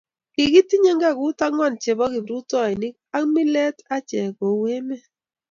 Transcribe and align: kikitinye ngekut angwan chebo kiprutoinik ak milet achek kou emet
kikitinye 0.33 0.91
ngekut 0.97 1.39
angwan 1.45 1.73
chebo 1.81 2.05
kiprutoinik 2.13 2.95
ak 3.17 3.23
milet 3.33 3.77
achek 3.95 4.29
kou 4.37 4.61
emet 4.75 5.03